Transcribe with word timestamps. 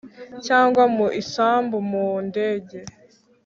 Cyangwa 0.45 0.83
mu 0.95 1.05
isambu 1.21 1.77
mu 1.91 2.07
ndege 2.27 2.79